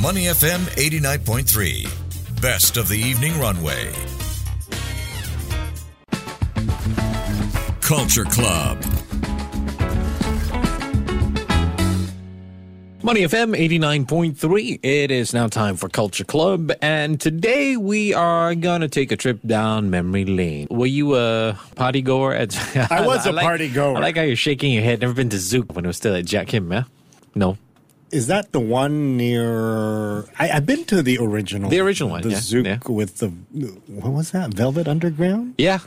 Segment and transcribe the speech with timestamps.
[0.00, 2.40] Money FM 89.3.
[2.40, 3.92] Best of the evening runway.
[7.80, 8.82] Culture Club.
[13.02, 14.80] Money FM 89.3.
[14.82, 16.72] It is now time for Culture Club.
[16.80, 20.68] And today we are going to take a trip down memory lane.
[20.70, 22.32] Were you a party goer?
[22.34, 22.56] At,
[22.90, 23.96] I was a like- party goer.
[23.96, 25.00] I like how you're shaking your head.
[25.00, 26.84] Never been to Zouk when it was still at Jiak Kim, yeah?
[27.34, 27.58] No.
[28.10, 30.24] Is that the one near?
[30.38, 31.70] I, I've been to the original.
[31.70, 32.92] The original one, the yeah, Zouk yeah.
[32.92, 33.28] with the
[33.86, 34.52] what was that?
[34.54, 35.54] Velvet Underground.
[35.58, 35.78] Yeah.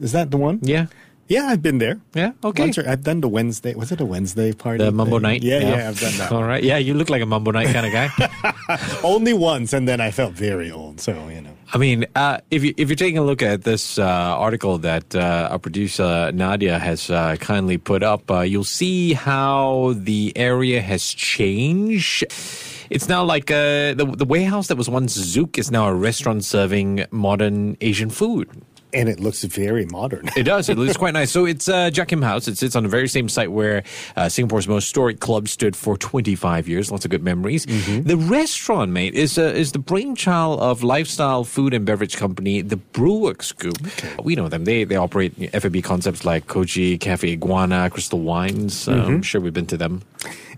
[0.00, 0.60] Is that the one?
[0.62, 0.86] Yeah.
[1.28, 2.00] Yeah, I've been there.
[2.14, 2.32] Yeah.
[2.42, 2.62] Okay.
[2.62, 3.74] Once or, I've done the Wednesday.
[3.74, 4.82] Was it a Wednesday party?
[4.82, 5.22] the Mumbo thing?
[5.22, 5.42] Night.
[5.42, 6.32] Yeah, yeah, I've done that.
[6.32, 6.64] All right.
[6.64, 8.08] Yeah, you look like a Mumbo Night kind of guy.
[9.04, 11.00] Only once, and then I felt very old.
[11.00, 11.47] So you know.
[11.70, 15.14] I mean, uh, if you if you're taking a look at this uh, article that
[15.14, 20.80] uh, our producer Nadia has uh, kindly put up, uh, you'll see how the area
[20.80, 22.24] has changed.
[22.88, 26.42] It's now like uh, the the warehouse that was once Zouk is now a restaurant
[26.42, 28.48] serving modern Asian food.
[28.92, 30.30] And it looks very modern.
[30.36, 30.68] It does.
[30.68, 31.30] It looks quite nice.
[31.30, 31.90] So it's uh,
[32.22, 32.48] House.
[32.48, 33.82] It sits on the very same site where
[34.16, 36.90] uh, Singapore's most historic club stood for 25 years.
[36.90, 37.66] Lots of good memories.
[37.66, 42.76] The restaurant, mate, is uh, is the brainchild of lifestyle food and beverage company, the
[42.76, 43.78] Brewerkz Group.
[44.24, 44.64] We know them.
[44.64, 48.88] They they operate F&B concepts like Koji, Cafe Iguana, Crystal Wines.
[48.88, 50.02] Uh, I'm sure we've been to them.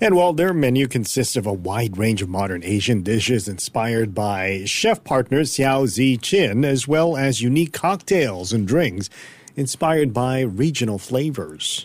[0.01, 4.65] And while their menu consists of a wide range of modern Asian dishes inspired by
[4.65, 9.11] chef partner Seow Tzi Qin, as well as unique cocktails and drinks
[9.57, 11.85] inspired by regional flavors.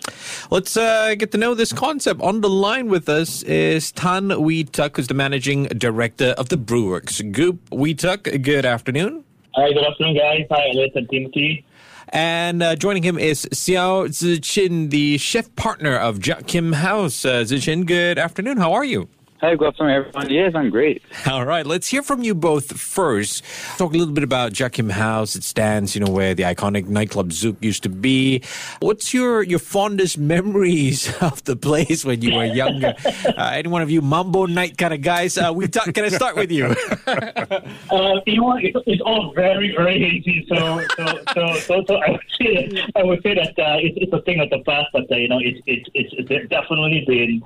[0.50, 2.22] Let's uh, get to know this concept.
[2.22, 6.58] On the line with us is Tan Wee Tuck, who's the managing director of the
[6.58, 7.60] Brewerkz Group.
[7.72, 9.24] Wee Tuck, good afternoon.
[9.56, 10.46] Hi, good afternoon, guys.
[10.50, 11.66] Hi, Alex and Timothy.
[12.10, 17.26] And uh, joining him is Seow Tzi Qin, the chef partner of Jiak Kim House.
[17.26, 18.58] Uh, Zichin, good afternoon.
[18.58, 19.10] How are you?
[19.46, 20.30] Hi, good afternoon, everyone.
[20.32, 21.04] Yes, I'm great.
[21.28, 23.44] All right, let's hear from you both first.
[23.78, 25.36] Talk a little bit about Jiak Kim House.
[25.36, 28.42] It stands, you know, where the iconic nightclub Zouk used to be.
[28.80, 32.96] What's your, your fondest memories of the place when you were younger?
[33.06, 35.38] uh, any one of you mambo night kind of guys?
[35.38, 36.76] Uh, Wee Tuck, can I start with you?
[37.92, 38.58] Uh, you know?
[38.58, 40.46] It's, it's all very, very hazy.
[40.50, 44.12] So, so, so, so, so I would say, I would say that uh, it's, it's
[44.12, 47.44] a thing of the past, but uh, you know, it's, it's, it's, it's definitely been.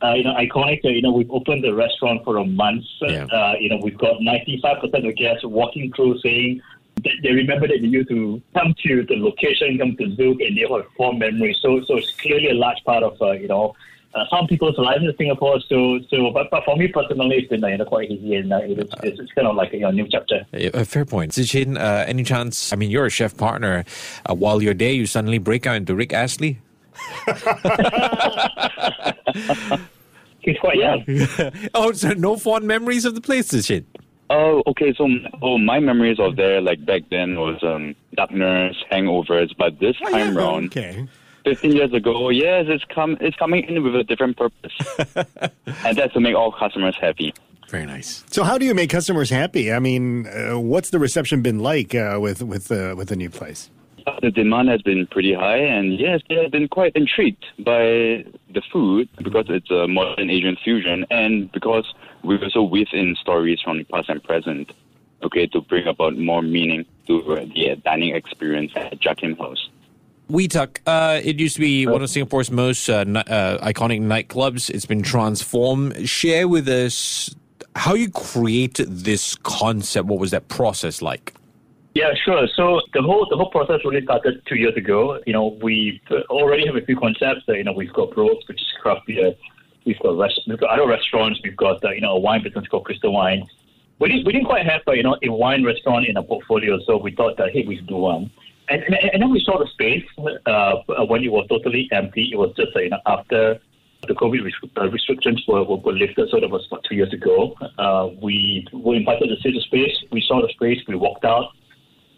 [0.00, 0.84] Uh, you know, iconic.
[0.84, 2.84] Uh, you know, we've opened the restaurant for a month.
[3.00, 3.24] Yeah.
[3.24, 6.62] Uh, you know, we've got 95% of guests walking through saying
[7.02, 10.56] that they remember that they used to come to the location, come to Zouk, and
[10.56, 11.58] they have fond memories.
[11.60, 13.74] So, so it's clearly a large part of, uh, you know,
[14.14, 15.60] uh, some people's lives in Singapore.
[15.68, 18.52] So, so, but, but for me personally, it's been uh, you know, quite easy, and
[18.52, 20.46] uh, it's, it's, it's kind of like a you know, new chapter.
[20.52, 21.32] Uh, fair point.
[21.32, 22.72] Tzi Qin, uh, any chance?
[22.72, 23.84] I mean, you're a chef partner.
[24.26, 26.58] Uh, while you're there, you suddenly break out into Rick Astley?
[30.48, 31.04] He's quite young.
[31.74, 33.84] oh, so no fond memories of the place, Tzi Qin?
[34.30, 34.94] Oh, okay.
[34.96, 35.06] So,
[35.42, 39.54] oh, my memories of there, like back then, was um, darkness, hangovers.
[39.58, 41.06] But this time round, Okay.
[41.44, 44.72] 15 years ago, yes, it's come, it's coming in with a different purpose,
[45.84, 47.32] and that's to make all customers happy.
[47.68, 48.24] Very nice.
[48.30, 49.70] So, how do you make customers happy?
[49.72, 53.28] I mean, uh, what's the reception been like uh, with with uh, with the new
[53.30, 53.70] place?
[54.22, 58.24] The demand has been pretty high, and yes, they have been quite intrigued by
[58.54, 61.92] the food because it's a modern Asian fusion, and because
[62.22, 64.72] we also weave in stories from the past and present,
[65.22, 69.68] okay, to bring about more meaning to uh, the dining experience at Jack House.
[70.28, 74.68] Wee Tuck, uh, it used to be one of Singapore's most uh, uh, iconic nightclubs.
[74.68, 76.08] It's been transformed.
[76.08, 77.34] Share with us
[77.74, 80.06] how you created this concept.
[80.06, 81.32] What was that process like?
[81.98, 82.46] Yeah, sure.
[82.54, 85.18] So the whole the whole process really started two years ago.
[85.26, 86.00] You know, we
[86.30, 87.42] already have a few concepts.
[87.48, 89.34] You know, we've got Bros, which is craft beer.
[89.84, 91.40] We've got rest- we've got other restaurants.
[91.42, 93.48] We've got uh, you know a wine business called Crystal Wine.
[93.98, 96.78] We didn't we didn't quite have uh, you know a wine restaurant in our portfolio,
[96.86, 98.30] so we thought that hey we should do one.
[98.68, 100.06] And, and, and then we saw the space
[100.46, 102.30] uh, when it was totally empty.
[102.32, 103.58] It was just uh, you know after
[104.06, 107.56] the COVID uh, restrictions were, were, were lifted, so that was about two years ago.
[107.76, 109.96] Uh, we were invited to see the space.
[110.12, 110.78] We saw the space.
[110.86, 111.48] We walked out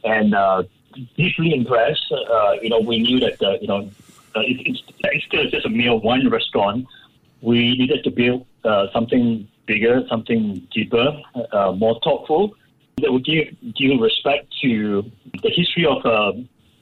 [0.05, 0.63] and uh,
[1.17, 2.13] deeply impressed.
[2.13, 3.91] Uh, you know, we knew that uh, you know
[4.37, 6.87] uh, it, it's, it's still just a mere one restaurant.
[7.43, 11.21] We needed to build uh, something bigger, something deeper,
[11.53, 12.55] uh, more thoughtful
[12.99, 15.11] that would give due respect to
[15.43, 16.33] the history of uh,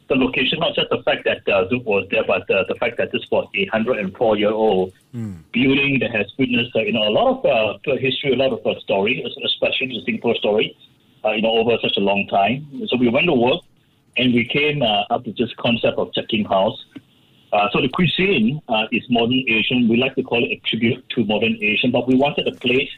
[0.09, 2.97] the location, not just the fact that uh, Zouk was there, but uh, the fact
[2.97, 4.93] that this was a 104 year old
[5.53, 8.67] building that has witnessed uh, you know a lot of uh, history, a lot of
[8.67, 10.77] uh, story, especially the Singapore story
[11.25, 12.67] uh, you know, over such a long time.
[12.89, 13.63] So we went to work
[14.17, 16.85] and we came uh, up with this concept of Jiak Kim House.
[17.53, 19.89] Uh, so the cuisine uh, is modern Asian.
[19.89, 22.91] We like to call it a tribute to modern Asian, but we wanted a place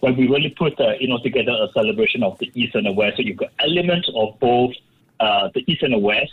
[0.00, 2.92] where we really put uh, you know together a celebration of the East and the
[2.92, 3.16] West.
[3.16, 4.74] So you've got elements of both
[5.18, 6.32] uh, the East and the West.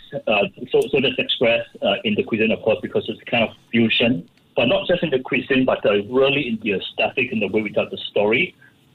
[0.70, 1.70] So so that's expressed
[2.04, 5.18] in the cuisine, of course, because it's kind of fusion, but not just in the
[5.18, 8.54] cuisine, but really in the aesthetic and the way we tell the story.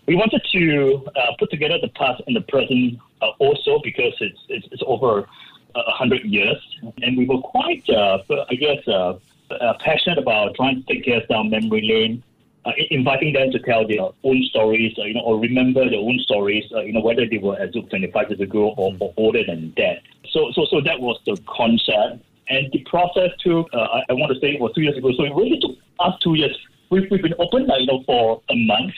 [0.10, 4.40] We wanted to uh, put together the past and the present uh, also because it's
[4.50, 5.28] it's, it's over
[5.76, 6.58] a hundred years,
[7.04, 8.18] and we were quite, uh,
[8.50, 9.20] I guess, uh,
[9.52, 12.24] uh, passionate about trying to take guests down memory lane,
[12.66, 16.18] uh, inviting them to tell their own stories, uh, you know, or remember their own
[16.24, 19.46] stories, uh, you know, whether they were as of 25 years ago or, or older
[19.46, 20.02] than that.
[20.32, 24.34] So, so, so that was the concept, and the process took, uh, I, I want
[24.34, 25.12] to say, it was two years ago.
[25.16, 26.58] So it really took us two years.
[26.90, 28.94] We've, we've been open, you know, for a month.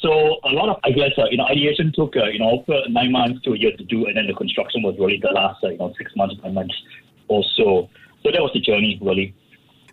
[0.00, 0.10] So
[0.44, 3.42] a lot of, I guess, uh, you know, ideation took, uh, you know, nine months
[3.42, 5.78] to a year to do, and then the construction was really the last, uh, you
[5.78, 6.74] know, six months, nine months
[7.28, 7.88] or so.
[8.22, 9.34] So that was the journey, really.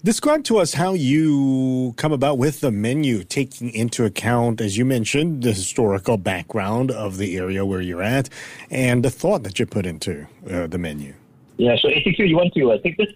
[0.04, 4.86] Describe to us how you come about with the menu, taking into account, as you
[4.86, 8.30] mentioned, the historical background of the area where you're at
[8.70, 11.14] and the thought that you put into uh, the menu.
[11.58, 11.76] Yeah.
[11.82, 13.08] So ATQ, you want to uh, take this?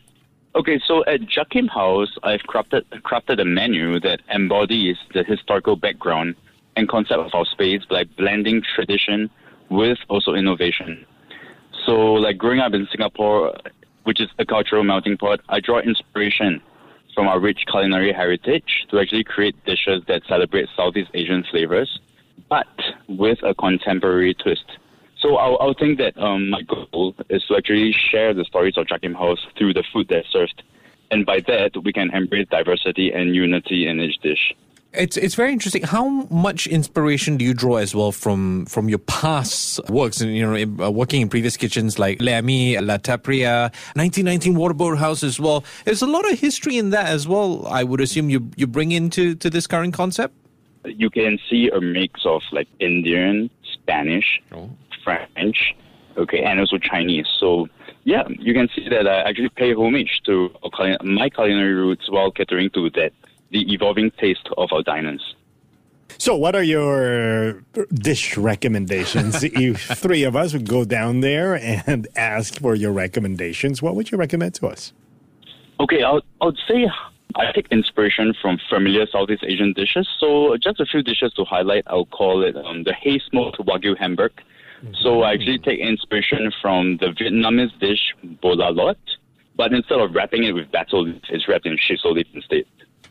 [0.55, 5.75] Okay, so at Jiak Kim House, I've crafted crafted a menu that embodies the historical
[5.75, 6.35] background
[6.75, 9.29] and concept of our space by blending tradition
[9.69, 11.05] with also innovation.
[11.85, 13.55] So, like growing up in Singapore,
[14.05, 16.61] which is a cultural melting pot, I draw inspiration
[17.13, 21.99] from our rich culinary heritage to actually create dishes that celebrate Southeast Asian flavors,
[22.49, 22.67] but
[23.07, 24.78] with a contemporary twist.
[25.19, 28.87] So I'll, I'll think that um, my goal is to actually share the stories of
[28.87, 30.63] Jiak Kim House through the food that's served.
[31.11, 34.53] And by that, we can embrace diversity and unity in each dish.
[34.91, 35.83] It's it's very interesting.
[35.83, 40.19] How much inspiration do you draw as well from from your past works?
[40.19, 45.21] And you know, uh, working in previous kitchens like Lamy, La Taperia, 1919 Waterboat House
[45.21, 45.63] as well.
[45.85, 47.67] There's a lot of history in that as well.
[47.67, 50.33] I would assume you you bring into to this current concept.
[50.85, 54.41] You can see a mix of like Indian, Spanish,
[55.33, 55.75] French,
[56.17, 57.27] okay, and also Chinese.
[57.39, 57.67] So
[58.03, 60.49] yeah, you can see that I actually pay homage to
[61.03, 63.11] my culinary roots while catering to that
[63.51, 65.35] the evolving taste of our diners.
[66.17, 67.63] So, what are your
[67.93, 69.43] dish recommendations?
[69.43, 74.11] if three of us would go down there and ask for your recommendations, what would
[74.11, 74.93] you recommend to us?
[75.79, 76.87] Okay, I'll, I'll say
[77.35, 80.07] I take inspiration from familiar Southeast Asian dishes.
[80.19, 81.83] So just a few dishes to highlight.
[81.87, 84.31] I'll call it um, the hay smoked wagyu hamburg.
[85.01, 88.97] So I actually take inspiration from the Vietnamese dish bola lot,
[89.55, 92.65] but instead of wrapping it with basil leaf, it's wrapped in shiso leaf instead.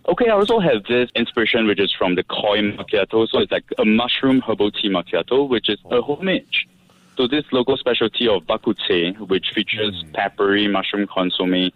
[0.08, 3.28] Okay, I also have this inspiration which is from the koi macchiato.
[3.28, 6.66] So it's like a mushroom herbal tea macchiato, which is a homage
[7.18, 10.12] to this local specialty of bak kut teh, which features mm.
[10.14, 11.70] peppery mushroom consomme.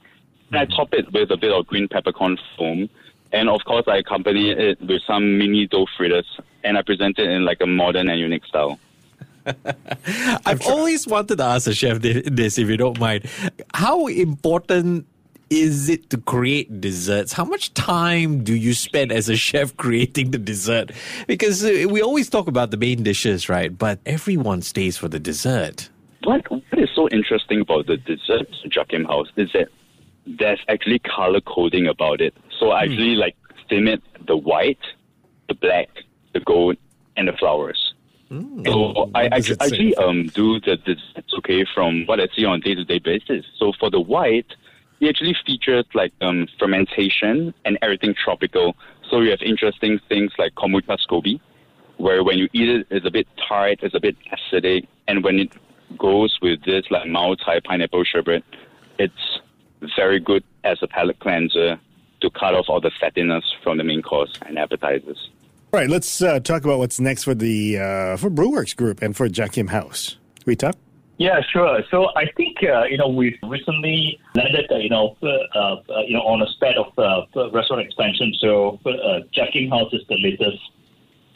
[0.49, 0.75] And I mm.
[0.75, 2.89] top it with a bit of green peppercorn foam.
[3.33, 6.27] And of course, I accompany it with some mini dough fritters,
[6.65, 8.79] and I present it in like a modern and unique style.
[10.47, 13.29] I've always wanted to ask a chef this, if you don't mind.
[13.75, 15.07] How important
[15.51, 17.33] is it to create desserts?
[17.33, 20.93] How much time do you spend as a chef creating the dessert?
[21.27, 23.77] Because uh, we always talk about the main dishes, right?
[23.77, 25.91] But everyone stays for the dessert.
[26.25, 29.69] What, what is so interesting about the dessert Jiak Kim House is that
[30.27, 32.35] there's actually color coding about it.
[32.59, 34.79] So I actually like stim it the white,
[35.49, 35.89] the black,
[36.33, 36.77] the gold,
[37.17, 37.92] and the flowers.
[38.65, 40.03] So I what does actually, it actually signify?
[40.05, 43.45] um, do the desserts okay from what I see on a day-to-day basis.
[43.59, 44.47] So for the white,
[45.01, 48.77] it actually features like um, fermentation and everything tropical.
[49.11, 51.41] So you have interesting things like kombucha scoby,
[51.99, 55.39] where when you eat it, it's a bit tart, it's a bit acidic, and when
[55.39, 55.53] it
[55.99, 58.45] goes with this like Mao Tai pineapple sherbet,
[58.99, 59.41] it's
[59.97, 61.79] very good as a palate cleanser
[62.21, 65.29] to cut off all the fattiness from the main course and appetizers.
[65.75, 69.17] All right, let's uh, talk about what's next for the uh, for Brewerkz Group and
[69.17, 70.19] for Jiak Kim House.
[70.45, 70.77] Wee Tuck.
[71.17, 71.81] Yeah, sure.
[71.91, 76.13] So I think uh, you know we've recently landed uh, you know uh, uh, you
[76.13, 76.93] know on a spate of
[77.55, 78.35] restaurant expansion.
[78.39, 80.59] So uh, Jiak Kim House is the latest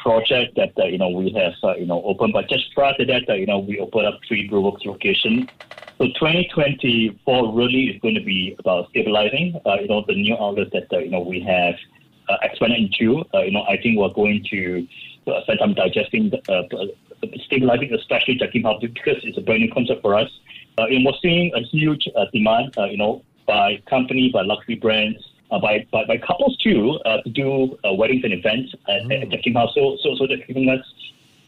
[0.00, 2.34] project that you know we have you know opened.
[2.34, 5.48] But just prior to that, you know we opened up three Brewerkz locations.
[5.96, 9.58] So 2024 really is going to be about stabilizing.
[9.64, 11.76] You know the new outlets that you know we have
[12.28, 13.24] uh, into.
[13.34, 14.86] Uh, you know I think we're going to
[15.26, 16.86] uh, spend time digesting the, uh,
[17.46, 20.30] stabilizing, especially Jiak Kim House, because it's a brand new concept for us.
[20.78, 24.74] Uh, and we're seeing a huge uh, demand, uh, you know, by company, by luxury
[24.74, 29.10] brands, uh, by, by by couples too, uh, to do uh, weddings and events at,
[29.10, 29.72] at Jiak Kim House.
[29.74, 30.84] So, so, so they're giving us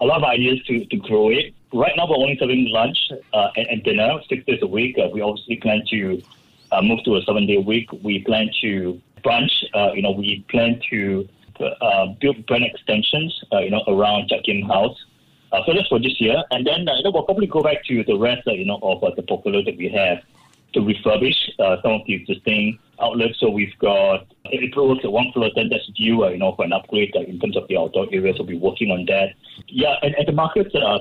[0.01, 1.55] a lot of ideas to, to grow it.
[1.73, 2.97] Right now, we're only serving lunch
[3.35, 4.97] uh, and, and dinner six days a week.
[4.99, 6.23] Uh, we obviously plan to
[6.73, 7.91] uh, move to a seven day week.
[7.93, 9.53] We plan to brunch.
[9.75, 11.29] Uh, you know, we plan to
[11.61, 14.97] uh, build brand extensions, uh, you know, around Kim House.
[15.53, 17.83] Uh, so that's for this year, and then uh, you know, we'll probably go back
[17.85, 20.23] to the rest, uh, you know, of uh, the portfolio that we have
[20.75, 21.37] to refurbish
[21.83, 23.41] some of the existing outlets.
[23.41, 26.75] So we've got April works at one floor, then that's due, you know, for an
[26.75, 28.37] upgrade in terms of the outdoor areas.
[28.39, 29.31] We'll be working on that.
[29.69, 31.01] Yeah, and, and the markets are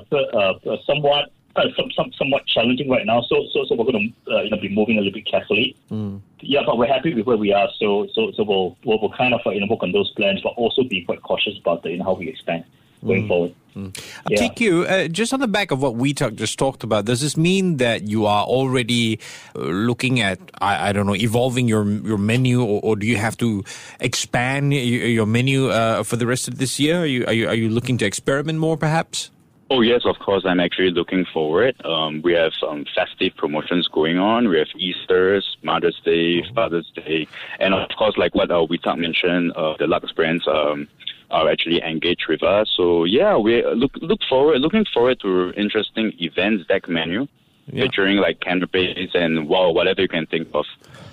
[0.86, 1.30] somewhat
[1.76, 3.20] some, some, somewhat challenging right now.
[3.28, 5.76] So so so we're going to you know be moving a little bit carefully.
[5.90, 6.22] Mm.
[6.40, 7.68] Yeah, but we're happy with where we are.
[7.78, 10.40] So so so we'll we'll, we'll kind of uh, you know work on those plans,
[10.42, 12.64] but also be quite cautious about the, you know, how we expand
[13.04, 13.28] going mm.
[13.28, 13.54] forward.
[13.76, 13.96] Mm.
[14.28, 14.38] Yeah.
[14.38, 17.36] TQ, uh, just on the back of what Wee Tuck, just talked about, does this
[17.36, 19.20] mean that you are already
[19.54, 23.16] uh, looking at, I, I, don't know, evolving your your menu, or, or do you
[23.16, 23.64] have to
[24.00, 27.02] expand your, your menu uh, for the rest of this year?
[27.02, 29.30] Are you, are you are you looking to experiment more, perhaps?
[29.70, 30.44] Oh yes, of course.
[30.46, 31.76] I'm actually looking forward.
[31.84, 34.48] Um, we have some festive promotions going on.
[34.48, 37.26] We have Easter's, Mother's Day, Father's Day,
[37.60, 40.88] and of course, like what uh, we mentioned, uh, the Lux brands um,
[41.30, 42.72] are actually engaged with us.
[42.74, 47.28] So yeah, we look look forward, looking forward to interesting events, deck menu,
[47.72, 47.84] yeah.
[47.84, 50.64] featuring like canopies and wow, whatever you can think of.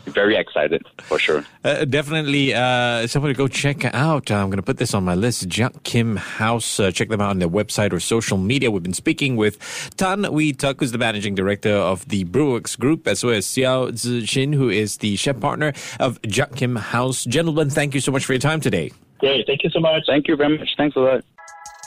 [0.05, 1.43] Very excited for sure.
[1.63, 4.29] Uh, definitely, uh, somebody go check out.
[4.29, 5.49] I'm going to put this on my list.
[5.49, 6.79] Jiak Kim House.
[6.79, 8.69] Uh, check them out on their website or social media.
[8.69, 9.57] We've been speaking with
[9.97, 13.91] Tan Wee Tuck, who's the managing director of the Brewerkz Group, as well as Seow
[13.91, 17.23] Tzi Qin, who is the chef partner of Jiak Kim House.
[17.23, 18.91] Gentlemen, thank you so much for your time today.
[19.19, 19.47] Great.
[19.47, 20.03] Thank you so much.
[20.05, 20.69] Thank you very much.
[20.77, 21.23] Thanks a lot.